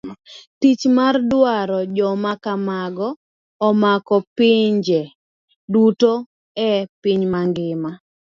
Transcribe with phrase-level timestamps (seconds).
[0.59, 3.07] Tich mar daro joma kamago
[3.67, 5.01] omako pinje
[5.71, 6.11] duto
[6.69, 7.91] e piny mang'ima.